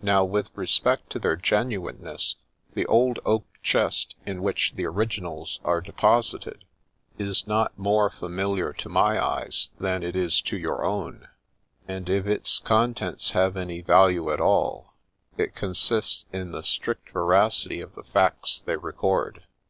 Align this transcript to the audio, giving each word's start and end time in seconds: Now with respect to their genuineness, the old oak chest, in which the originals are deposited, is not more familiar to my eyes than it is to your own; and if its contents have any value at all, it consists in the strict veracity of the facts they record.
Now 0.00 0.24
with 0.24 0.48
respect 0.54 1.10
to 1.10 1.18
their 1.18 1.36
genuineness, 1.36 2.36
the 2.72 2.86
old 2.86 3.18
oak 3.26 3.44
chest, 3.62 4.14
in 4.24 4.42
which 4.42 4.72
the 4.74 4.86
originals 4.86 5.60
are 5.64 5.82
deposited, 5.82 6.64
is 7.18 7.46
not 7.46 7.78
more 7.78 8.08
familiar 8.08 8.72
to 8.72 8.88
my 8.88 9.22
eyes 9.22 9.68
than 9.78 10.02
it 10.02 10.16
is 10.16 10.40
to 10.40 10.56
your 10.56 10.82
own; 10.82 11.28
and 11.86 12.08
if 12.08 12.26
its 12.26 12.58
contents 12.58 13.32
have 13.32 13.54
any 13.54 13.82
value 13.82 14.32
at 14.32 14.40
all, 14.40 14.94
it 15.36 15.54
consists 15.54 16.24
in 16.32 16.52
the 16.52 16.62
strict 16.62 17.10
veracity 17.10 17.82
of 17.82 17.96
the 17.96 18.02
facts 18.04 18.62
they 18.64 18.76
record. 18.76 19.42